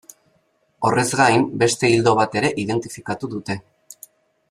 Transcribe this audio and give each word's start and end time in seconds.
Horrez 0.89 1.03
gain, 1.19 1.45
beste 1.65 1.91
ildo 1.99 2.15
bat 2.23 2.41
ere 2.41 2.51
identifikatu 2.65 3.31
dute. 3.37 3.63